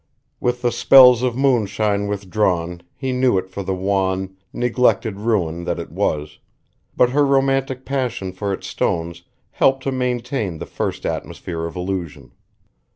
[0.39, 5.77] With the spells of moonshine withdrawn he knew it for the wan, neglected ruin that
[5.77, 6.39] it was,
[6.97, 12.31] but her romantic passion for its stones helped to maintain the first atmosphere of illusion.